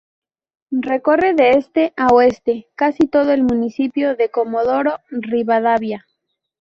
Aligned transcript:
Recorre 0.81 1.35
de 1.35 1.51
este 1.51 1.93
a 1.95 2.07
oeste, 2.07 2.67
casi 2.73 3.05
todo 3.07 3.33
el 3.33 3.43
municipio 3.43 4.15
de 4.15 4.29
Comodoro 4.31 4.97
Rivadavia. 5.11 6.07